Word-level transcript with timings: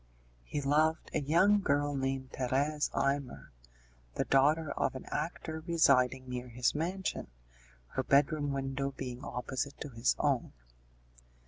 He 0.43 0.61
loved 0.63 1.11
a 1.13 1.21
young 1.21 1.61
girl 1.61 1.95
named 1.95 2.31
Thérèse 2.31 2.89
Imer, 2.95 3.51
the 4.15 4.25
daughter 4.25 4.71
of 4.71 4.95
an 4.95 5.05
actor 5.11 5.59
residing 5.67 6.27
near 6.27 6.47
his 6.49 6.73
mansion, 6.73 7.27
her 7.89 8.01
bedroom 8.01 8.51
window 8.51 8.93
being 8.97 9.23
opposite 9.23 9.79
to 9.81 9.89
his 9.89 10.15
own. 10.17 10.53